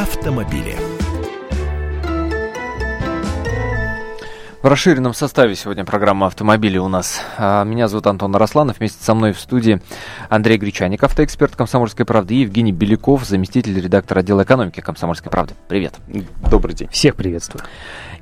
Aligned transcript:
автомобили. 0.00 0.74
В 4.62 4.66
расширенном 4.66 5.12
составе 5.12 5.54
сегодня 5.54 5.84
программа 5.84 6.26
«Автомобили» 6.26 6.78
у 6.78 6.88
нас. 6.88 7.20
А, 7.36 7.64
меня 7.64 7.86
зовут 7.86 8.06
Антон 8.06 8.34
Росланов. 8.34 8.78
Вместе 8.78 9.02
со 9.04 9.14
мной 9.14 9.32
в 9.32 9.40
студии 9.40 9.82
Андрей 10.30 10.56
Гречаник, 10.56 11.02
автоэксперт 11.04 11.54
«Комсомольской 11.54 12.06
правды», 12.06 12.34
и 12.34 12.40
Евгений 12.40 12.72
Беляков, 12.72 13.26
заместитель 13.26 13.78
редактора 13.78 14.20
отдела 14.20 14.42
экономики 14.42 14.80
«Комсомольской 14.80 15.30
правды». 15.30 15.52
Привет. 15.68 15.94
Добрый 16.50 16.74
день. 16.74 16.88
Всех 16.88 17.14
приветствую. 17.14 17.62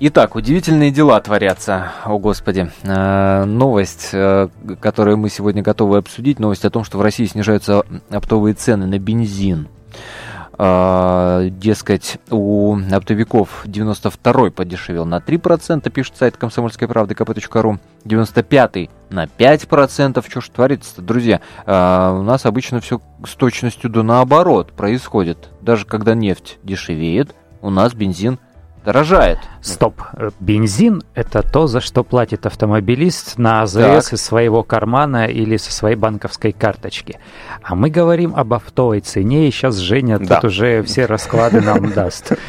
Итак, 0.00 0.34
удивительные 0.34 0.90
дела 0.90 1.20
творятся. 1.20 1.92
О, 2.04 2.18
Господи. 2.18 2.72
А, 2.84 3.44
новость, 3.44 4.10
а, 4.12 4.48
которую 4.80 5.16
мы 5.16 5.28
сегодня 5.28 5.62
готовы 5.62 5.98
обсудить, 5.98 6.40
новость 6.40 6.64
о 6.64 6.70
том, 6.70 6.82
что 6.82 6.98
в 6.98 7.02
России 7.02 7.26
снижаются 7.26 7.84
оптовые 8.10 8.54
цены 8.54 8.86
на 8.86 8.98
бензин. 8.98 9.68
Uh, 10.58 11.50
дескать, 11.50 12.18
у 12.30 12.76
оптовиков 12.90 13.64
92-й 13.64 14.50
подешевел 14.50 15.06
на 15.06 15.18
3%, 15.18 15.88
пишет 15.88 16.16
сайт 16.16 16.36
комсомольской 16.36 16.88
правды 16.88 17.14
kp.ru, 17.14 17.78
95-й 18.04 18.90
на 19.10 19.26
5%. 19.26 20.28
Что 20.28 20.40
ж 20.40 20.48
творится-то, 20.48 21.00
друзья? 21.00 21.40
Uh, 21.64 22.18
у 22.18 22.22
нас 22.24 22.44
обычно 22.44 22.80
все 22.80 23.00
с 23.24 23.36
точностью 23.36 23.88
до 23.88 24.02
наоборот 24.02 24.72
происходит. 24.72 25.48
Даже 25.60 25.86
когда 25.86 26.14
нефть 26.14 26.58
дешевеет, 26.64 27.36
у 27.62 27.70
нас 27.70 27.94
бензин 27.94 28.40
дорожает. 28.84 29.38
Стоп. 29.60 30.00
Бензин– 30.40 31.02
это 31.14 31.42
то, 31.42 31.66
за 31.66 31.80
что 31.80 32.04
платит 32.04 32.46
автомобилист 32.46 33.38
на 33.38 33.62
АЗС 33.62 33.74
так. 33.74 34.12
из 34.12 34.22
своего 34.22 34.62
кармана 34.62 35.26
или 35.26 35.56
со 35.56 35.72
своей 35.72 35.96
банковской 35.96 36.52
карточки. 36.52 37.18
А 37.62 37.74
мы 37.74 37.90
говорим 37.90 38.34
об 38.36 38.54
оптовой 38.54 39.00
цене, 39.00 39.48
и 39.48 39.50
сейчас 39.50 39.76
Женя 39.76 40.18
да. 40.18 40.36
тут 40.36 40.44
уже 40.44 40.82
все 40.84 41.06
расклады 41.06 41.60
нам 41.60 41.92
даст. 41.92 42.32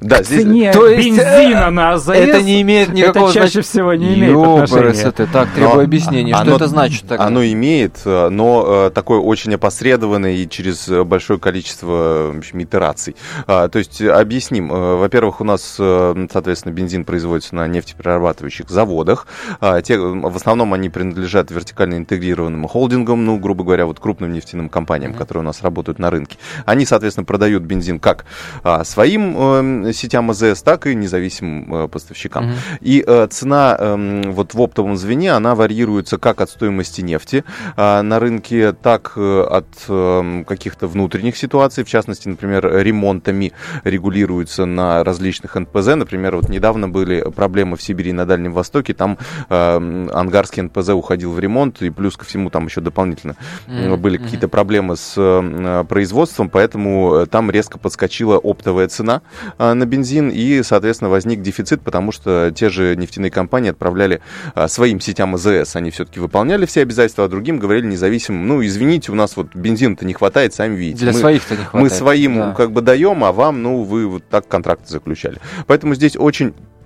Да, 0.00 0.22
цене 0.22 0.72
бензина 0.72 1.70
на 1.70 1.92
АЗС 1.92 2.08
это 2.08 2.42
не 2.42 2.62
имеет 2.62 2.92
никакого 2.92 3.28
это 3.28 3.34
чаще 3.34 3.60
всего 3.62 3.94
не 3.94 4.14
имеет 4.14 4.36
отношения. 4.36 5.08
Это 5.08 5.26
так, 5.26 5.50
требую 5.50 5.84
объяснения. 5.84 6.34
Что 6.34 6.56
это 6.56 6.68
значит? 6.68 7.10
Оно 7.12 7.44
имеет, 7.44 8.00
но 8.04 8.90
такое 8.90 9.18
очень 9.18 9.54
опосредованное 9.54 10.32
и 10.32 10.48
через 10.48 10.88
большое 10.88 11.38
количество 11.38 12.34
итераций. 12.52 13.16
То 13.46 13.70
есть 13.74 14.00
объясним. 14.00 14.68
Во-первых, 14.68 15.40
у 15.40 15.44
нас, 15.44 15.74
соответственно, 15.76 16.51
соответственно, 16.52 16.72
бензин 16.72 17.04
производится 17.04 17.54
на 17.54 17.66
нефтеперерабатывающих 17.66 18.68
заводах. 18.68 19.26
А, 19.60 19.80
те, 19.80 19.98
в 19.98 20.36
основном 20.36 20.74
они 20.74 20.90
принадлежат 20.90 21.50
вертикально 21.50 21.96
интегрированным 21.96 22.68
холдингам, 22.68 23.24
ну, 23.24 23.38
грубо 23.38 23.64
говоря, 23.64 23.86
вот 23.86 24.00
крупным 24.00 24.32
нефтяным 24.32 24.68
компаниям, 24.68 25.12
mm-hmm. 25.12 25.18
которые 25.18 25.42
у 25.42 25.46
нас 25.46 25.62
работают 25.62 25.98
на 25.98 26.10
рынке. 26.10 26.36
Они, 26.66 26.84
соответственно, 26.84 27.24
продают 27.24 27.62
бензин 27.62 27.98
как 27.98 28.26
а, 28.62 28.84
своим 28.84 29.86
э, 29.88 29.92
сетям 29.92 30.30
АЗС, 30.30 30.62
так 30.62 30.86
и 30.86 30.94
независимым 30.94 31.74
э, 31.74 31.88
поставщикам. 31.88 32.44
Mm-hmm. 32.44 32.78
И 32.80 33.04
э, 33.06 33.26
цена 33.30 33.76
э, 33.78 34.22
вот 34.26 34.54
в 34.54 34.60
оптовом 34.60 34.96
звене, 34.96 35.32
она 35.32 35.54
варьируется 35.54 36.18
как 36.18 36.40
от 36.40 36.50
стоимости 36.50 37.00
нефти 37.00 37.44
э, 37.76 38.02
на 38.02 38.18
рынке, 38.20 38.72
так 38.72 39.12
э, 39.16 39.42
от 39.42 39.68
э, 39.88 40.44
каких-то 40.46 40.86
внутренних 40.86 41.36
ситуаций, 41.36 41.84
в 41.84 41.88
частности, 41.88 42.28
например, 42.28 42.66
ремонтами 42.82 43.52
регулируется 43.84 44.66
на 44.66 45.02
различных 45.02 45.54
НПЗ, 45.54 45.96
например, 45.96 46.41
вот 46.42 46.50
недавно 46.50 46.88
были 46.88 47.22
проблемы 47.30 47.76
в 47.76 47.82
Сибири 47.82 48.10
и 48.10 48.12
на 48.12 48.26
Дальнем 48.26 48.52
Востоке, 48.52 48.94
там 48.94 49.18
э, 49.48 50.08
ангарский 50.12 50.62
НПЗ 50.62 50.90
уходил 50.90 51.32
в 51.32 51.38
ремонт, 51.38 51.82
и 51.82 51.90
плюс 51.90 52.16
ко 52.16 52.24
всему 52.24 52.50
там 52.50 52.66
еще 52.66 52.80
дополнительно 52.80 53.36
mm-hmm. 53.66 53.96
были 53.96 54.18
какие-то 54.18 54.48
проблемы 54.48 54.96
с 54.96 55.14
э, 55.16 55.84
производством, 55.88 56.50
поэтому 56.50 57.14
э, 57.14 57.26
там 57.26 57.50
резко 57.50 57.78
подскочила 57.78 58.38
оптовая 58.38 58.88
цена 58.88 59.22
э, 59.58 59.72
на 59.72 59.86
бензин, 59.86 60.30
и, 60.30 60.62
соответственно, 60.62 61.10
возник 61.10 61.42
дефицит, 61.42 61.82
потому 61.82 62.12
что 62.12 62.52
те 62.54 62.68
же 62.68 62.96
нефтяные 62.96 63.30
компании 63.30 63.70
отправляли 63.70 64.20
э, 64.54 64.68
своим 64.68 65.00
сетям 65.00 65.34
АЗС, 65.34 65.76
они 65.76 65.90
все-таки 65.90 66.20
выполняли 66.20 66.66
все 66.66 66.82
обязательства, 66.82 67.24
а 67.24 67.28
другим 67.28 67.58
говорили 67.58 67.86
независимым, 67.86 68.46
ну, 68.48 68.64
извините, 68.64 69.12
у 69.12 69.14
нас 69.14 69.36
вот 69.36 69.54
бензина-то 69.54 70.04
не 70.04 70.14
хватает, 70.14 70.54
сами 70.54 70.76
видите. 70.76 71.04
Для 71.04 71.12
своих-то 71.12 71.56
не 71.56 71.64
хватает. 71.64 71.82
Мы 71.82 71.90
своим 71.90 72.36
да. 72.36 72.54
как 72.54 72.72
бы 72.72 72.80
даем, 72.80 73.24
а 73.24 73.32
вам, 73.32 73.62
ну, 73.62 73.82
вы 73.82 74.06
вот 74.06 74.24
так 74.28 74.48
контракты 74.48 74.90
заключали. 74.90 75.38
Поэтому 75.66 75.94
здесь 75.94 76.16
очень 76.16 76.31
очень 76.32 76.54
Э, 76.54 76.81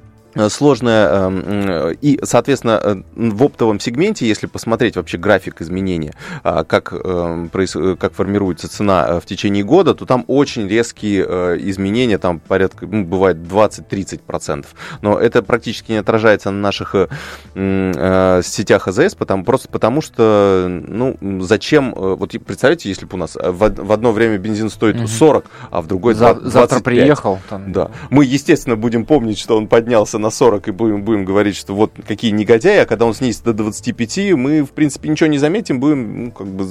сложная 0.49 1.09
эм, 1.09 1.97
и, 2.01 2.19
соответственно, 2.23 2.81
э, 2.83 2.97
в 3.15 3.43
оптовом 3.43 3.81
сегменте, 3.81 4.27
если 4.27 4.47
посмотреть 4.47 4.97
вообще 4.97 5.19
график 5.19 5.61
изменения, 5.63 6.15
а, 6.43 6.65
как, 6.65 6.93
эм, 6.93 7.51
как 7.97 8.13
формируется 8.13 8.69
цена 8.69 9.07
э, 9.09 9.21
в 9.21 9.27
течение 9.27 9.65
года, 9.65 9.95
то 9.95 10.07
там 10.07 10.25
очень 10.29 10.69
резкие 10.69 11.25
изменения, 11.71 12.19
там 12.19 12.39
порядка, 12.41 12.87
ну, 12.87 13.05
бывает 13.05 13.39
20-30%. 13.39 14.67
Но 15.03 15.19
это 15.19 15.43
практически 15.43 15.93
не 15.93 15.99
отражается 15.99 16.51
на 16.51 16.61
наших 16.61 16.95
сетях 17.55 18.89
АЗС, 18.89 19.15
потому, 19.15 19.45
просто 19.45 19.69
потому 19.69 20.01
что, 20.01 20.67
ну, 20.69 21.17
зачем, 21.41 21.93
вот 21.95 22.31
представляете, 22.45 22.89
если 22.89 23.07
бы 23.07 23.15
у 23.15 23.19
нас 23.19 23.37
в, 23.37 23.85
в 23.85 23.93
одно 23.93 24.13
время 24.13 24.39
бензин 24.39 24.71
стоит 24.71 24.97
угу. 24.97 25.07
40, 25.07 25.47
а 25.71 25.81
в 25.81 25.87
другой 25.87 26.15
За, 26.15 26.35
25. 26.35 26.53
Завтра 26.53 26.81
приехал. 26.81 27.39
Там, 27.49 27.73
да. 27.73 27.91
Мы, 28.11 28.25
естественно, 28.25 28.77
будем 28.77 29.05
помнить, 29.05 29.39
что 29.39 29.57
он 29.57 29.69
поднялся 29.69 30.19
на 30.19 30.26
на 30.27 30.31
40 30.31 30.69
и 30.69 30.71
будем, 30.73 31.03
будем 31.03 31.25
говорить, 31.25 31.57
что 31.57 31.75
вот 31.75 31.93
какие 32.07 32.33
негодяи, 32.33 32.79
а 32.79 32.87
когда 32.87 33.07
он 33.07 33.15
снизится 33.15 33.45
до 33.45 33.53
25, 33.55 34.33
мы, 34.33 34.63
в 34.63 34.71
принципе, 34.71 35.09
ничего 35.09 35.29
не 35.29 35.39
заметим, 35.39 35.81
будем 35.81 36.25
ну, 36.25 36.31
как 36.33 36.47
бы 36.49 36.67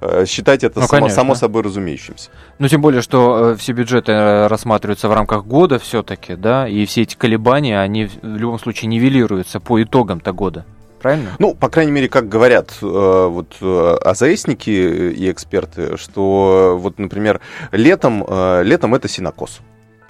э, 0.00 0.24
считать 0.26 0.64
это 0.64 0.80
ну, 0.80 0.86
само, 0.86 1.08
само 1.08 1.34
собой 1.34 1.62
разумеющимся. 1.62 2.30
Ну, 2.58 2.68
тем 2.68 2.80
более, 2.80 3.00
что 3.00 3.52
э, 3.52 3.56
все 3.56 3.72
бюджеты 3.72 4.12
э, 4.12 4.46
рассматриваются 4.48 5.08
в 5.08 5.12
рамках 5.12 5.46
года 5.46 5.78
все-таки, 5.78 6.34
да, 6.34 6.68
и 6.68 6.84
все 6.84 7.02
эти 7.02 7.14
колебания, 7.14 7.80
они 7.80 8.06
в 8.06 8.36
любом 8.36 8.58
случае 8.58 8.88
нивелируются 8.88 9.60
по 9.60 9.80
итогам-то 9.82 10.32
года. 10.32 10.64
Правильно? 11.00 11.30
Ну, 11.38 11.54
по 11.54 11.68
крайней 11.68 11.92
мере, 11.92 12.08
как 12.08 12.28
говорят 12.28 12.72
э, 12.82 13.26
вот 13.30 13.56
АЗСники 14.04 14.70
и 14.70 15.30
эксперты, 15.30 15.96
что 15.96 16.76
вот, 16.78 16.98
например, 16.98 17.40
летом, 17.72 18.24
э, 18.26 18.62
летом 18.64 18.94
это 18.94 19.08
синокос. 19.08 19.60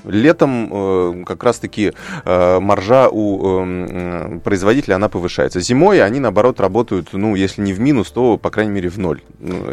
Летом 0.04 0.68
э, 0.72 1.24
как 1.26 1.44
раз-таки 1.44 1.92
э, 2.24 2.60
маржа 2.60 3.08
у 3.08 3.64
э, 3.64 4.40
производителя 4.42 4.96
она 4.96 5.08
повышается. 5.08 5.60
Зимой 5.60 6.02
они, 6.02 6.20
наоборот, 6.20 6.60
работают, 6.60 7.08
ну, 7.12 7.34
если 7.34 7.62
не 7.62 7.72
в 7.72 7.80
минус, 7.80 8.10
то, 8.10 8.36
по 8.36 8.50
крайней 8.50 8.72
мере, 8.72 8.88
в 8.88 8.98
ноль. 8.98 9.20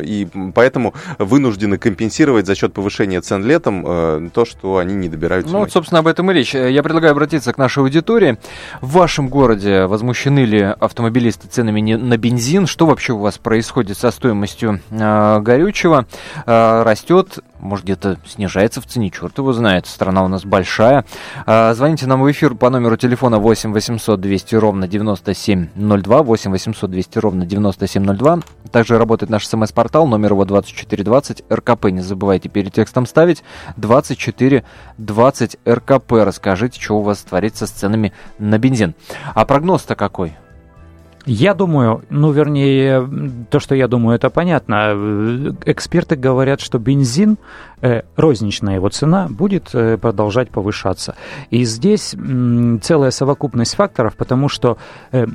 И 0.02 0.28
поэтому 0.54 0.94
вынуждены 1.18 1.78
компенсировать 1.78 2.46
за 2.46 2.56
счет 2.56 2.74
повышения 2.74 3.22
цен 3.22 3.44
летом 3.44 4.30
то, 4.32 4.46
что 4.46 4.78
они 4.78 4.96
не 4.96 5.10
добирают 5.10 5.48
Ну, 5.50 5.60
вот, 5.60 5.72
собственно, 5.72 6.00
об 6.00 6.08
этом 6.08 6.30
и 6.32 6.34
речь. 6.34 6.54
Я 6.54 6.84
предлагаю 6.84 7.12
обратиться 7.12 7.54
к 7.54 7.58
нашей 7.58 7.80
аудитории. 7.80 8.38
В 8.82 8.94
вашем 8.94 9.30
городе 9.30 9.86
возмущены 9.86 10.46
ли 10.46 10.62
автомобилисты 10.62 11.48
ценами 11.48 11.94
на 11.94 12.18
бензин? 12.18 12.68
Что 12.68 12.86
вообще 12.86 13.14
у 13.14 13.20
вас 13.20 13.38
происходит 13.38 13.98
со 13.98 14.12
стоимостью 14.12 14.82
э, 14.90 15.40
горючего? 15.40 16.06
Э, 16.46 16.84
растет 16.84 17.40
может, 17.60 17.86
где-то 17.86 18.18
снижается 18.26 18.82
в 18.82 18.86
цене, 18.86 19.10
черт 19.10 19.38
его 19.38 19.54
знает, 19.54 19.88
страна 19.88 20.24
у 20.24 20.28
нас 20.28 20.46
большая. 20.46 21.06
А, 21.46 21.74
звоните 21.74 22.08
нам 22.08 22.22
в 22.22 22.32
эфир 22.32 22.56
по 22.56 22.70
номеру 22.70 22.98
телефона 22.98 23.40
8 23.40 23.74
800 23.74 24.20
200 24.20 24.56
ровно 24.56 24.88
9702, 24.88 26.24
8 26.24 26.52
800 26.52 26.92
200 26.92 27.20
ровно 27.20 27.46
9702. 27.46 28.40
Также 28.72 28.98
работает 28.98 29.30
наш 29.30 29.48
смс-портал, 29.48 30.08
номер 30.08 30.34
его 30.34 30.46
2420 30.46 31.44
РКП. 31.52 31.86
Не 31.86 32.02
забывайте 32.02 32.50
перед 32.50 32.74
текстом 32.74 33.06
ставить 33.06 33.44
2420 33.78 35.58
РКП. 35.68 36.12
Расскажите, 36.12 36.82
что 36.82 36.98
у 36.98 37.02
вас 37.02 37.20
творится 37.20 37.68
с 37.68 37.72
ценами 37.72 38.14
на 38.40 38.58
бензин. 38.58 38.96
А 39.34 39.46
прогноз-то 39.46 39.96
какой? 39.96 40.36
Я 41.28 41.54
думаю, 41.54 42.06
ну, 42.10 42.32
вернее, 42.32 43.08
то, 43.50 43.60
что 43.60 43.76
я 43.76 43.90
думаю, 43.90 44.16
это 44.16 44.30
понятно. 44.30 45.58
Эксперты 45.66 46.16
говорят, 46.16 46.62
что 46.62 46.80
бензин 46.80 47.38
Э, 47.80 48.02
розничная 48.16 48.76
его 48.76 48.90
цена 48.90 49.28
будет 49.30 49.70
э, 49.74 50.00
продолжать 50.00 50.50
повышаться. 50.50 51.16
И 51.52 51.64
здесь 51.64 52.16
целая 52.82 53.12
совокупность 53.12 53.76
факторов, 53.76 54.16
потому 54.16 54.50
что 54.50 54.80
э, 55.12 55.28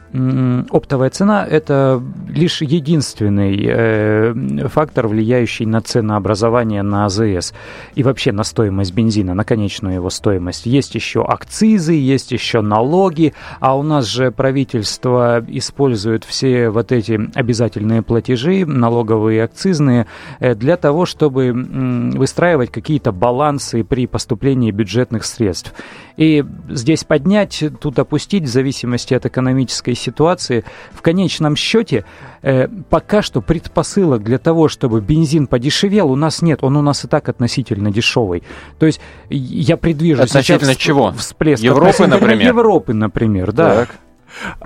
оптовая 0.70 1.10
цена– 1.10 1.46
это 1.48 2.02
лишь 2.28 2.62
единственный 2.62 4.68
фактор, 4.68 5.06
влияющий 5.06 5.66
на 5.66 5.82
ценообразование 5.82 6.82
на 6.82 7.04
АЗС 7.04 7.54
и 7.94 8.02
вообще 8.02 8.32
на 8.32 8.42
стоимость 8.42 8.92
бензина, 8.92 9.34
на 9.34 9.44
конечную 9.44 9.94
его 9.94 10.10
стоимость. 10.10 10.66
Есть 10.66 10.96
еще 10.96 11.22
акцизы, 11.22 11.92
есть 11.92 12.32
еще 12.32 12.60
налоги, 12.60 13.34
а 13.60 13.76
у 13.76 13.84
нас 13.84 14.06
же 14.06 14.32
правительство 14.32 15.44
использует 15.46 15.81
используют 15.82 16.24
все 16.24 16.70
вот 16.70 16.92
эти 16.92 17.18
обязательные 17.34 18.02
платежи, 18.02 18.64
налоговые, 18.64 19.42
акцизные, 19.42 20.06
для 20.40 20.76
того, 20.76 21.06
чтобы 21.06 21.52
выстраивать 21.52 22.70
какие-то 22.70 23.10
балансы 23.10 23.82
при 23.82 24.06
поступлении 24.06 24.70
бюджетных 24.70 25.24
средств. 25.24 25.74
И 26.16 26.44
здесь 26.68 27.04
поднять, 27.04 27.64
тут 27.80 27.98
опустить, 27.98 28.44
в 28.44 28.48
зависимости 28.48 29.14
от 29.14 29.26
экономической 29.26 29.94
ситуации. 29.94 30.64
В 30.92 31.02
конечном 31.02 31.56
счете, 31.56 32.04
э, 32.42 32.68
пока 32.90 33.22
что 33.22 33.40
предпосылок 33.40 34.22
для 34.22 34.38
того, 34.38 34.68
чтобы 34.68 35.00
бензин 35.00 35.46
подешевел, 35.46 36.10
у 36.10 36.16
нас 36.16 36.42
нет. 36.42 36.62
Он 36.62 36.76
у 36.76 36.82
нас 36.82 37.04
и 37.04 37.08
так 37.08 37.28
относительно 37.28 37.90
дешевый. 37.90 38.42
То 38.78 38.86
есть 38.86 39.00
я 39.30 39.76
предвижу 39.76 40.22
относительно 40.22 40.74
чего? 40.74 41.12
всплеск. 41.12 41.62
Европы, 41.62 42.06
например? 42.06 42.48
Европы, 42.48 42.94
например, 42.94 43.52
да. 43.52 43.74
Так. 43.74 43.88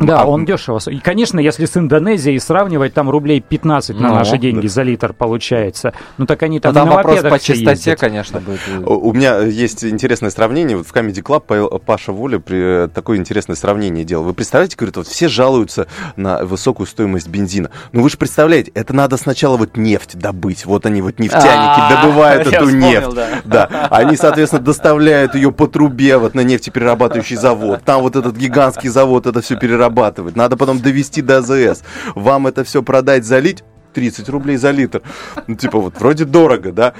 Да, 0.00 0.22
а, 0.22 0.24
он 0.26 0.44
дешево. 0.44 0.80
И, 0.86 0.98
конечно, 0.98 1.38
если 1.40 1.64
с 1.64 1.76
Индонезией 1.76 2.38
сравнивать, 2.40 2.94
там 2.94 3.10
рублей 3.10 3.40
15 3.40 3.98
на 3.98 4.08
ну, 4.08 4.14
наши 4.14 4.38
деньги 4.38 4.66
да. 4.66 4.68
за 4.68 4.82
литр 4.82 5.12
получается. 5.12 5.92
Ну 6.18 6.26
так 6.26 6.42
они 6.42 6.60
там, 6.60 6.74
там 6.74 6.88
вопрос 6.88 7.22
по 7.22 7.38
чистоте, 7.38 7.70
ездят. 7.70 8.00
конечно, 8.00 8.40
будет. 8.40 8.60
У 8.86 9.12
меня 9.12 9.40
есть 9.40 9.84
интересное 9.84 10.30
сравнение. 10.30 10.76
Вот 10.76 10.86
в 10.86 10.92
Comedy 10.92 11.22
Club 11.22 11.80
Паша 11.80 12.12
Воля 12.12 12.38
при 12.38 12.88
такое 12.88 13.18
интересное 13.18 13.56
сравнение 13.56 14.04
делал. 14.04 14.24
Вы 14.24 14.34
представляете, 14.34 14.76
говорит, 14.76 14.96
вот 14.96 15.06
все 15.06 15.28
жалуются 15.28 15.86
на 16.16 16.44
высокую 16.44 16.86
стоимость 16.86 17.28
бензина. 17.28 17.70
Ну 17.92 18.02
вы 18.02 18.10
же 18.10 18.16
представляете, 18.16 18.70
это 18.74 18.92
надо 18.92 19.16
сначала 19.16 19.56
вот 19.56 19.76
нефть 19.76 20.16
добыть. 20.16 20.66
Вот 20.66 20.86
они 20.86 21.02
вот 21.02 21.18
нефтяники 21.18 21.46
а, 21.46 22.02
добывают 22.02 22.46
эту 22.52 22.70
нефть. 22.70 23.16
Да. 23.44 23.88
Они, 23.90 24.16
соответственно, 24.16 24.62
доставляют 24.62 25.34
ее 25.34 25.52
по 25.52 25.66
трубе 25.66 26.18
вот 26.18 26.34
на 26.34 26.40
нефтеперерабатывающий 26.40 27.36
завод. 27.36 27.82
Там 27.84 28.02
вот 28.02 28.16
этот 28.16 28.36
гигантский 28.36 28.88
завод 28.88 29.26
это 29.26 29.40
все 29.40 29.55
перерабатывать. 29.56 30.36
Надо 30.36 30.56
потом 30.56 30.80
довести 30.80 31.22
до 31.22 31.38
АЗС. 31.38 31.82
Вам 32.14 32.46
это 32.46 32.64
все 32.64 32.82
продать, 32.82 33.24
залить 33.24 33.64
30 33.96 34.28
рублей 34.28 34.58
за 34.58 34.72
литр. 34.72 35.00
Ну, 35.46 35.56
типа, 35.56 35.78
вот 35.78 35.98
вроде 35.98 36.26
дорого, 36.26 36.70
да? 36.70 36.92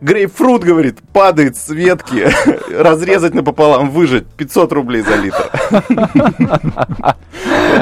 Грейпфрут, 0.00 0.64
говорит, 0.64 0.98
падает 1.12 1.56
с 1.56 1.68
ветки, 1.68 2.26
разрезать 2.72 3.34
напополам, 3.34 3.90
выжать 3.90 4.26
500 4.26 4.72
рублей 4.72 5.02
за 5.02 5.16
литр. 5.16 5.50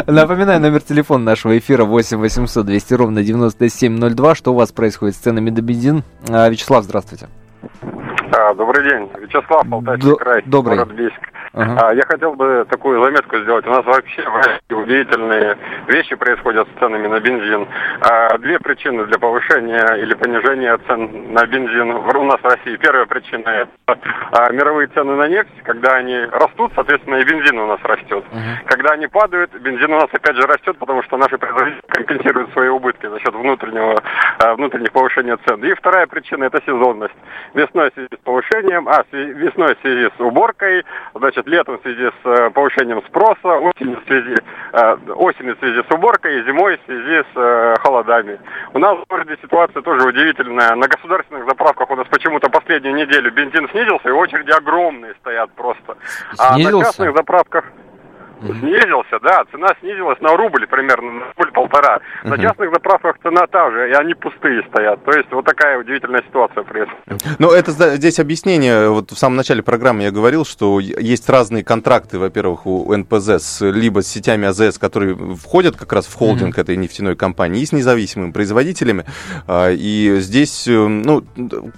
Напоминаю, 0.07 0.61
номер 0.61 0.83
телефона 0.83 1.25
нашего 1.25 1.59
эфира 1.59 1.85
8 1.85 2.19
800 2.19 2.67
200 2.67 2.95
ровно 2.95 3.25
9702. 3.25 4.35
Что 4.35 4.53
у 4.53 4.57
вас 4.57 4.73
происходит 4.73 5.17
с 5.17 5.21
ценами 5.21 5.49
на 5.49 5.63
бензин? 5.63 6.05
А, 6.29 6.49
Вячеслав, 6.49 6.85
здравствуйте. 6.85 7.29
А, 8.33 8.55
добрый 8.55 8.89
день. 8.89 9.11
Вячеслав, 9.19 9.65
Алтайский 9.71 10.17
край, 10.17 10.43
добрый. 10.47 10.79
город 10.79 10.93
Бийск. 10.93 11.21
Uh-huh. 11.53 11.95
Я 11.95 12.03
хотел 12.07 12.35
бы 12.35 12.67
такую 12.69 13.03
заметку 13.03 13.39
сделать. 13.39 13.67
У 13.67 13.71
нас 13.71 13.85
вообще 13.85 14.25
удивительные 14.71 15.57
вещи 15.87 16.17
происходят 16.17 16.67
с 16.69 16.79
ценами 16.81 17.07
на 17.07 17.21
бензин. 17.21 17.69
А, 18.01 18.37
две 18.39 18.59
причины 18.59 19.05
для 19.07 19.19
повышения 19.19 19.95
или 20.03 20.15
понижения 20.15 20.77
цен 20.89 21.33
на 21.33 21.47
бензин 21.47 21.91
у 21.91 22.25
нас 22.25 22.41
в 22.41 22.45
России. 22.45 22.77
Первая 22.77 23.07
причина– 23.07 23.49
это 23.87 23.99
а, 24.33 24.51
мировые 24.51 24.89
цены 24.89 25.15
на 25.15 25.29
нефть. 25.29 25.63
Когда 25.63 25.95
они 25.95 26.17
растут, 26.33 26.73
соответственно, 26.75 27.17
и 27.17 27.25
бензин 27.25 27.59
у 27.59 27.67
нас 27.67 27.81
растет. 27.85 28.25
Uh-huh. 28.33 28.67
Когда 28.67 28.95
они 28.95 29.07
падают, 29.07 29.53
бензин 29.61 29.93
у 29.93 30.01
нас 30.01 30.09
опять 30.11 30.37
же 30.37 30.43
растет, 30.43 30.77
потому 30.79 31.03
что 31.05 31.17
наши 31.19 31.39
производители 31.39 31.83
компенсируют 31.87 32.53
свои 32.53 32.69
убытки 32.69 33.07
за 33.07 33.21
счет 33.21 33.35
внутреннего, 33.35 34.03
внутренних 34.57 34.91
повышения 34.91 35.37
цен. 35.47 35.63
И 35.65 35.75
вторая 35.75 36.07
причина– 36.07 36.45
это 36.45 36.61
сезонность. 36.67 37.15
Весной 37.55 37.93
связи 38.15 38.21
с 38.21 38.25
повышением, 38.25 38.89
а 38.89 39.05
весной 39.13 39.75
в 39.75 39.81
связи 39.81 40.11
с 40.17 40.21
уборкой, 40.21 40.85
значит, 41.15 41.47
летом 41.47 41.79
в 41.79 41.83
связи 41.83 42.11
с 42.23 42.27
э, 42.27 42.51
повышением 42.51 43.03
спроса, 43.07 43.49
осенью 43.59 44.01
в 44.01 44.05
связи, 44.07 44.37
э, 44.73 44.97
осенью 45.15 45.57
в 45.57 45.59
связи 45.59 45.83
с 45.89 45.95
уборкой 45.95 46.41
и 46.41 46.45
зимой 46.45 46.79
в 46.79 46.87
связи 46.87 47.23
с 47.23 47.37
э, 47.37 47.75
холодами. 47.81 48.39
У 48.73 48.79
нас 48.79 48.99
в 48.99 49.05
городе 49.09 49.37
ситуация 49.43 49.83
тоже 49.83 50.07
удивительная. 50.07 50.75
На 50.75 50.87
государственных 50.89 51.47
заправках 51.47 51.91
у 51.91 51.97
нас 51.97 52.07
почему-то 52.09 52.49
последнюю 52.49 52.95
неделю 52.95 53.31
бензин 53.33 53.69
снизился, 53.71 54.09
и 54.09 54.13
очереди 54.13 54.51
огромные 54.51 55.15
стоят 55.21 55.51
просто. 55.53 55.97
Снизился? 56.35 56.49
А 56.49 56.59
на 56.59 56.85
частных 56.85 57.17
заправках... 57.17 57.65
Снизился, 58.53 59.19
да, 59.23 59.45
цена 59.51 59.69
снизилась 59.81 60.21
на 60.21 60.37
рубль 60.37 60.67
примерно, 60.67 61.13
на 61.13 61.25
рубль 61.37 61.53
полтора. 61.53 62.01
На 62.25 62.39
частных 62.39 62.71
заправках 62.73 63.17
цена 63.23 63.47
та 63.47 63.71
же, 63.71 63.91
и 63.91 63.93
они 63.93 64.15
пустые 64.15 64.63
стоят. 64.69 65.05
То 65.05 65.13
есть 65.13 65.31
вот 65.33 65.45
такая 65.45 65.79
удивительная 65.79 66.23
ситуация 66.23 66.63
происходит. 66.63 67.23
Ну, 67.39 67.51
это 67.51 67.73
здесь 67.97 68.19
объяснение, 68.19 68.89
вот 68.89 69.11
в 69.11 69.19
самом 69.19 69.37
начале 69.37 69.63
программы 69.63 70.05
я 70.05 70.11
говорил, 70.11 70.45
что 70.45 70.81
есть 70.81 71.29
разные 71.29 71.65
контракты, 71.65 72.19
во-первых, 72.19 72.67
у 72.67 72.95
НПЗ, 72.95 73.29
с, 73.41 73.65
либо 73.65 74.03
с 74.03 74.09
сетями 74.09 74.47
АЗС, 74.47 74.79
которые 74.79 75.17
входят 75.37 75.77
как 75.77 75.93
раз 75.93 76.07
в 76.07 76.15
холдинг 76.15 76.57
uh-huh. 76.57 76.63
этой 76.63 76.77
нефтяной 76.77 77.17
компании, 77.17 77.63
и 77.63 77.67
с 77.67 77.73
независимыми 77.73 78.33
производителями. 78.33 79.05
А, 79.47 79.71
и 79.71 80.17
здесь, 80.19 80.67
э, 80.69 80.73
ну, 80.73 81.25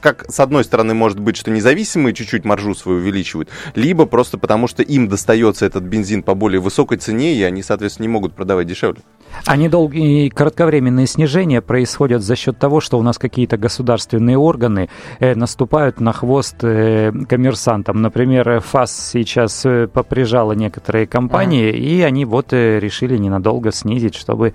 как 0.00 0.24
с 0.28 0.40
одной 0.40 0.64
стороны 0.64 0.94
может 0.94 1.20
быть, 1.20 1.36
что 1.36 1.50
независимые 1.50 2.14
чуть-чуть 2.14 2.44
маржу 2.44 2.74
свою 2.74 2.98
увеличивают, 2.98 3.50
либо 3.74 4.06
просто 4.06 4.38
потому, 4.38 4.68
что 4.68 4.82
им 4.82 5.08
достается 5.08 5.66
этот 5.66 5.84
бензин 5.84 6.22
по 6.22 6.34
более 6.34 6.55
более 6.56 6.60
высокой 6.60 6.98
цене, 6.98 7.34
и 7.34 7.42
они, 7.42 7.62
соответственно, 7.62 8.06
не 8.06 8.12
могут 8.12 8.34
продавать 8.34 8.66
дешевле. 8.66 9.02
А 9.44 9.56
недолгие 9.56 10.30
кратковременные 10.30 11.06
снижения 11.06 11.60
происходят 11.60 12.22
за 12.22 12.36
счет 12.36 12.58
того, 12.58 12.80
что 12.80 12.98
у 12.98 13.02
нас 13.02 13.18
какие-то 13.18 13.58
государственные 13.58 14.38
органы 14.38 14.88
э, 15.20 15.34
наступают 15.34 16.00
на 16.00 16.12
хвост 16.12 16.56
э, 16.62 17.12
коммерсантам. 17.28 18.00
Например, 18.00 18.60
ФАС 18.60 19.10
сейчас 19.12 19.66
э, 19.66 19.88
поприжала 19.88 20.52
некоторые 20.52 21.06
компании, 21.06 21.68
ага. 21.68 21.78
и 21.78 22.00
они 22.02 22.24
вот 22.24 22.52
э, 22.52 22.80
решили 22.80 23.18
ненадолго 23.18 23.72
снизить, 23.72 24.14
чтобы 24.14 24.54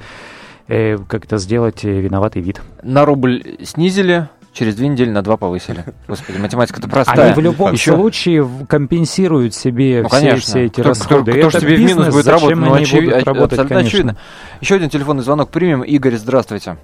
э, 0.68 0.98
как-то 1.07 1.38
сделать 1.38 1.86
э, 1.86 2.01
виноватый 2.01 2.42
вид. 2.42 2.62
На 2.83 3.06
рубль 3.06 3.44
снизили, 3.63 4.30
через 4.53 4.75
две 4.75 4.88
недели 4.88 5.09
на 5.09 5.21
два 5.21 5.38
повысили. 5.38 5.83
Господи, 6.07 6.38
математика-то 6.38 6.89
простая. 6.89 7.27
Они 7.27 7.33
в 7.33 7.39
любом 7.39 7.74
Еще... 7.74 7.94
случае 7.94 8.48
компенсируют 8.68 9.53
себе 9.53 10.01
ну, 10.03 10.09
все, 10.09 10.18
конечно. 10.19 10.42
все 10.42 10.65
эти 10.65 10.80
кто, 10.80 10.89
расходы. 10.89 11.31
Кто, 11.31 11.39
кто, 11.39 11.50
кто 11.50 11.59
же 11.59 11.65
тебе 11.65 11.77
бизнес, 11.77 11.92
в 11.92 12.00
минус 12.00 12.13
будет 12.13 12.27
работать? 12.27 12.57
Ну, 12.57 12.74
очев... 12.74 13.03
будут 13.03 13.24
работать, 13.24 13.59
абсолютно 13.59 13.75
конечно. 13.75 13.88
очевидно. 13.88 14.18
Еще 14.62 14.75
один 14.75 14.89
телефонный 14.89 15.24
звонок 15.24 15.50
примем. 15.50 15.81
Игорь, 15.83 16.15
здравствуйте. 16.15 16.77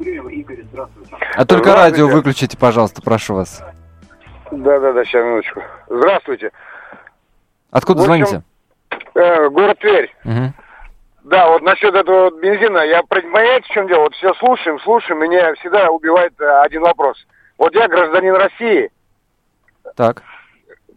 Игорь, 0.00 0.64
здравствуйте. 0.70 1.16
А 1.34 1.44
только 1.44 1.74
радио 1.74 2.08
выключите, 2.08 2.56
пожалуйста, 2.56 3.02
прошу 3.02 3.34
вас. 3.34 3.62
Да-да-да, 4.50 5.04
сейчас 5.04 5.24
минуточку. 5.24 5.62
Здравствуйте. 5.88 6.50
Откуда 7.70 8.02
общем, 8.02 8.26
звоните? 8.26 8.42
Э, 9.14 9.48
город 9.48 9.78
Тверь. 9.78 10.14
Угу. 10.24 10.52
Да, 11.24 11.48
вот 11.48 11.62
насчет 11.62 11.94
этого 11.94 12.30
бензина, 12.30 12.78
я 12.78 13.02
понимаете, 13.04 13.66
в 13.68 13.72
чем 13.72 13.86
дело? 13.86 14.02
Вот 14.02 14.14
все 14.14 14.34
слушаем, 14.34 14.80
слушаем, 14.80 15.20
меня 15.20 15.54
всегда 15.54 15.88
убивает 15.88 16.32
э, 16.40 16.62
один 16.62 16.82
вопрос. 16.82 17.16
Вот 17.58 17.74
я 17.74 17.86
гражданин 17.86 18.34
России. 18.34 18.90
Так. 19.94 20.22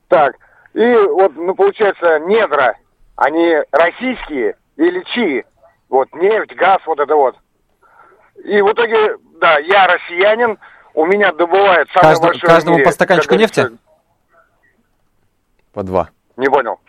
Так. 0.08 0.36
И 0.74 0.94
вот, 0.94 1.36
ну, 1.36 1.54
получается, 1.54 2.20
недра, 2.20 2.76
они 3.16 3.58
российские 3.72 4.56
или 4.78 5.04
чьи? 5.14 5.46
Вот, 5.90 6.12
нефть, 6.16 6.56
газ, 6.56 6.80
вот 6.88 7.00
это 7.00 7.16
вот. 7.16 7.36
И 8.44 8.62
в 8.62 8.72
итоге, 8.74 9.18
да, 9.40 9.60
я 9.60 9.88
россиянин, 9.88 10.58
у 10.96 11.06
меня 11.06 11.32
добывает 11.34 11.88
самое 11.90 12.14
Каждому, 12.14 12.28
большое 12.30 12.50
Каждому 12.52 12.84
по 12.84 12.92
стаканчику 12.92 13.36
нефти? 13.36 13.68
По 15.72 15.84
два. 15.84 16.10
Не 16.36 16.50
понял. 16.50 16.80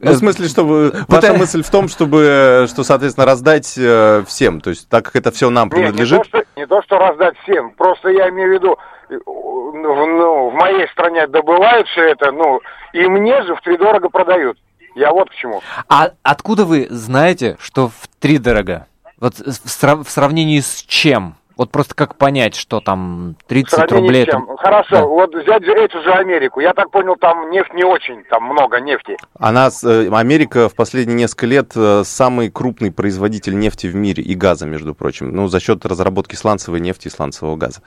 Ну, 0.00 0.12
в 0.12 0.16
смысле, 0.16 0.48
чтобы... 0.48 0.92
Ваша 1.08 1.34
мысль 1.34 1.62
в 1.62 1.70
том, 1.70 1.88
чтобы, 1.88 2.66
что, 2.68 2.84
соответственно, 2.84 3.26
раздать 3.26 3.74
э, 3.76 4.22
всем, 4.26 4.60
то 4.60 4.70
есть 4.70 4.88
так 4.88 5.04
как 5.04 5.16
это 5.16 5.30
все 5.30 5.50
нам 5.50 5.70
принадлежит... 5.70 6.22
Не 6.56 6.66
то, 6.66 6.82
что 6.82 6.98
раздать 6.98 7.34
всем, 7.42 7.70
просто 7.72 8.10
я 8.10 8.28
имею 8.28 8.50
в 8.50 8.52
виду, 8.52 8.78
э, 9.08 9.18
ну, 9.26 10.50
в 10.50 10.54
моей 10.54 10.86
стране 10.88 11.26
добывают 11.26 11.88
все 11.88 12.10
это, 12.10 12.30
ну, 12.32 12.60
и 12.92 13.06
мне 13.06 13.42
же 13.42 13.54
в 13.54 13.60
три 13.62 13.76
дорого 13.76 14.08
продают. 14.08 14.58
Я 14.94 15.12
вот 15.12 15.30
к 15.30 15.34
чему. 15.34 15.62
А 15.88 16.10
откуда 16.22 16.64
вы 16.64 16.86
знаете, 16.90 17.56
что 17.60 17.88
в 17.88 18.08
три 18.18 18.38
дорого? 18.38 18.86
Вот 19.18 19.34
в 19.36 20.10
сравнении 20.10 20.60
с 20.60 20.82
чем? 20.82 21.36
Вот 21.60 21.70
просто 21.70 21.94
как 21.94 22.16
понять, 22.16 22.54
что 22.54 22.80
там 22.80 23.36
30 23.46 23.92
рублей... 23.92 24.22
Это... 24.22 24.40
Хорошо, 24.56 24.96
да. 24.96 25.04
вот 25.04 25.34
взять 25.34 25.62
эту 25.62 26.00
же 26.02 26.10
Америку. 26.10 26.60
Я 26.60 26.72
так 26.72 26.90
понял, 26.90 27.16
там 27.16 27.50
нефть 27.50 27.74
не 27.74 27.84
очень, 27.84 28.24
там 28.30 28.44
много 28.44 28.80
нефти. 28.80 29.18
Она, 29.38 29.68
э, 29.84 30.08
Америка 30.10 30.70
в 30.70 30.74
последние 30.74 31.18
несколько 31.18 31.44
лет 31.44 31.72
э, 31.76 32.00
самый 32.06 32.50
крупный 32.50 32.90
производитель 32.90 33.58
нефти 33.58 33.88
в 33.88 33.94
мире 33.94 34.22
и 34.22 34.34
газа, 34.34 34.64
между 34.64 34.94
прочим. 34.94 35.32
Ну, 35.36 35.48
за 35.48 35.60
счет 35.60 35.84
разработки 35.84 36.34
сланцевой 36.34 36.80
нефти 36.80 37.08
и 37.08 37.10
сланцевого 37.10 37.56
газа. 37.56 37.82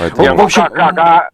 Поэтому... 0.00 0.36
в 0.38 0.40
общем, 0.40 0.62
как, 0.62 0.74
как, 0.74 0.98
а 0.98 1.28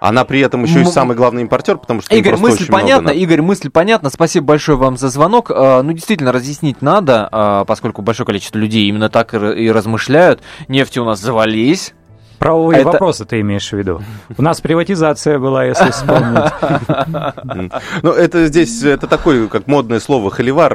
она 0.00 0.24
при 0.24 0.40
этом 0.40 0.64
еще 0.64 0.82
и 0.82 0.84
самый 0.86 1.16
главный 1.16 1.42
импортер, 1.42 1.76
потому 1.76 2.00
что 2.00 2.14
Игорь, 2.14 2.36
мысль 2.36 2.66
понятна. 2.66 3.10
Игорь, 3.10 3.42
мысль 3.42 3.70
понятна. 3.70 4.08
Спасибо 4.10 4.46
большое 4.46 4.78
вам 4.78 4.96
за 4.96 5.10
звонок. 5.10 5.50
А, 5.54 5.82
ну, 5.82 5.92
действительно, 5.92 6.32
разъяснить 6.32 6.80
надо, 6.80 7.28
а, 7.30 7.64
поскольку 7.66 8.00
большое 8.02 8.26
количество 8.26 8.58
людей 8.58 8.88
именно 8.88 9.10
так 9.10 9.34
и 9.34 9.70
размышляют. 9.70 10.40
Нефти 10.68 10.98
у 10.98 11.04
нас 11.04 11.20
завались 11.20 11.94
Правовые 12.40 12.80
это... 12.80 12.92
вопросы 12.92 13.26
ты 13.26 13.40
имеешь 13.40 13.68
в 13.68 13.74
виду? 13.74 14.02
У 14.38 14.40
нас 14.40 14.62
приватизация 14.62 15.38
была, 15.38 15.66
если 15.66 15.90
вспомнить. 15.90 16.50
Ну, 18.02 18.12
это 18.12 18.46
здесь, 18.46 18.82
это 18.82 19.06
такое, 19.06 19.46
как 19.48 19.66
модное 19.66 20.00
слово 20.00 20.30
холивар. 20.30 20.74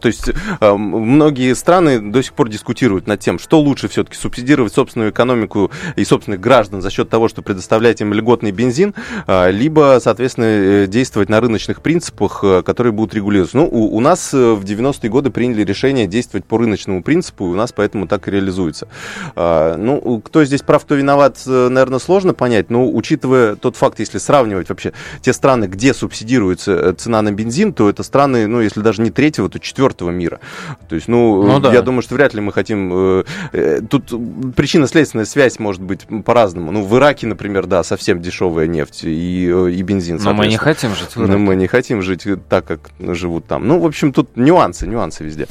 То 0.00 0.08
есть 0.08 0.30
э, 0.60 0.72
многие 0.72 1.54
страны 1.54 2.00
до 2.00 2.22
сих 2.22 2.32
пор 2.32 2.48
дискутируют 2.48 3.06
над 3.06 3.20
тем, 3.20 3.38
что 3.38 3.60
лучше 3.60 3.88
все-таки 3.88 4.16
субсидировать 4.16 4.72
собственную 4.72 5.10
экономику 5.10 5.70
и 5.96 6.04
собственных 6.04 6.40
граждан 6.40 6.80
за 6.80 6.90
счет 6.90 7.10
того, 7.10 7.28
что 7.28 7.42
предоставлять 7.42 8.00
им 8.00 8.14
льготный 8.14 8.52
бензин, 8.52 8.94
а, 9.26 9.50
либо, 9.50 9.98
соответственно, 10.02 10.46
э, 10.46 10.86
действовать 10.86 11.28
на 11.28 11.40
рыночных 11.40 11.82
принципах, 11.82 12.40
э, 12.42 12.62
которые 12.62 12.92
будут 12.92 13.14
регулироваться. 13.14 13.58
Ну, 13.58 13.68
у, 13.70 13.96
у 13.96 14.00
нас 14.00 14.32
в 14.32 14.64
90-е 14.64 15.10
годы 15.10 15.30
приняли 15.30 15.62
решение 15.62 16.06
действовать 16.06 16.46
по 16.46 16.56
рыночному 16.56 17.02
принципу, 17.02 17.46
и 17.46 17.48
у 17.48 17.54
нас 17.54 17.72
поэтому 17.72 18.06
так 18.06 18.28
и 18.28 18.30
реализуется. 18.30 18.88
А, 19.36 19.76
ну, 19.76 20.20
кто 20.20 20.44
здесь 20.44 20.62
прав, 20.62 20.84
кто 20.84 21.01
виноват, 21.02 21.42
э, 21.46 21.68
наверное, 21.68 21.98
сложно 21.98 22.32
понять, 22.32 22.70
но 22.70 22.88
учитывая 22.88 23.56
тот 23.56 23.76
факт, 23.76 23.98
если 23.98 24.18
сравнивать 24.18 24.68
вообще 24.68 24.92
те 25.20 25.32
страны, 25.32 25.66
где 25.66 25.92
субсидируется 25.92 26.72
э, 26.72 26.92
цена 26.96 27.22
на 27.22 27.32
бензин, 27.32 27.72
то 27.72 27.88
это 27.88 28.02
страны, 28.02 28.46
ну, 28.46 28.60
если 28.60 28.80
даже 28.80 29.02
не 29.02 29.10
третьего, 29.10 29.48
то 29.48 29.58
четвертого 29.58 30.10
мира. 30.10 30.40
То 30.88 30.94
есть, 30.94 31.08
ну, 31.08 31.42
ну 31.42 31.60
да. 31.60 31.72
я 31.72 31.82
думаю, 31.82 32.02
что 32.02 32.14
вряд 32.14 32.34
ли 32.34 32.40
мы 32.40 32.52
хотим... 32.52 33.24
Э, 33.52 33.80
тут 33.88 34.12
причинно-следственная 34.56 35.24
связь 35.24 35.58
может 35.58 35.82
быть 35.82 36.06
по-разному. 36.24 36.70
Ну, 36.72 36.82
в 36.84 36.96
Ираке, 36.96 37.26
например, 37.26 37.66
да, 37.66 37.82
совсем 37.82 38.22
дешевая 38.22 38.66
нефть 38.66 39.04
и, 39.04 39.46
и 39.46 39.82
бензин. 39.82 40.18
Но 40.22 40.32
мы 40.32 40.46
не 40.46 40.56
хотим 40.56 40.94
жить 40.94 41.16
в 41.16 41.18
Ираке. 41.18 41.32
Но 41.32 41.38
мы 41.38 41.56
не 41.56 41.66
хотим 41.66 42.02
жить 42.02 42.26
так, 42.48 42.64
как 42.64 42.90
живут 43.00 43.46
там. 43.46 43.66
Ну, 43.66 43.78
в 43.80 43.86
общем, 43.86 44.12
тут 44.12 44.36
нюансы, 44.36 44.86
нюансы 44.86 45.24
везде. 45.24 45.48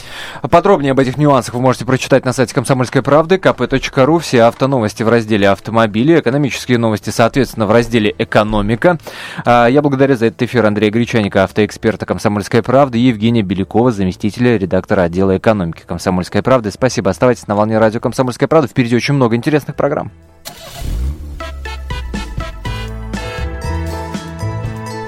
Подробнее 0.50 0.92
об 0.92 1.00
этих 1.00 1.18
нюансах 1.18 1.54
вы 1.54 1.62
можете 1.62 1.86
прочитать 1.86 2.26
на 2.26 2.34
сайте 2.34 2.54
комсомольской 2.54 3.02
правды, 3.02 3.36
kp.ru, 3.36 4.20
все 4.20 4.44
автоновости 4.44 5.04
в 5.04 5.10
разделе 5.10 5.41
автомобиль 5.46 5.72
автомобили, 5.92 6.20
экономические 6.20 6.78
новости, 6.78 7.10
соответственно, 7.10 7.66
в 7.66 7.72
разделе 7.72 8.14
«Экономика». 8.18 8.98
А, 9.46 9.68
я 9.68 9.82
благодарю 9.82 10.16
за 10.16 10.28
этот 10.28 10.42
эфир 10.44 10.66
Андрея 10.66 10.92
Гречаника, 10.92 11.44
автоэксперта 11.44 12.06
«Комсомольской 12.06 12.62
правды», 12.62 13.00
и 13.00 13.02
Евгения 13.02 13.42
Белякова, 13.42 13.92
заместителя 13.92 14.58
редактора 14.58 15.04
отдела 15.04 15.38
экономики 15.38 15.84
«Комсомольской 15.86 16.42
правды». 16.42 16.72
Спасибо. 16.72 17.10
Оставайтесь 17.12 17.48
на 17.48 17.56
волне 17.56 17.78
радио 17.78 18.00
«Комсомольская 18.00 18.48
правда». 18.48 18.68
Впереди 18.68 18.96
очень 18.96 19.14
много 19.14 19.36
интересных 19.36 19.76
программ. 19.76 20.12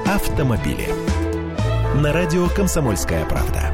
Автомобили. 0.05 0.87
На 2.01 2.13
радио 2.13 2.47
«Комсомольская 2.47 3.25
правда». 3.25 3.73